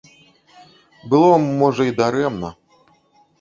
[1.11, 1.27] Было,
[1.59, 2.49] можа, і дарэмна.